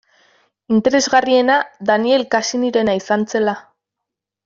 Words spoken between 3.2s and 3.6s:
zela.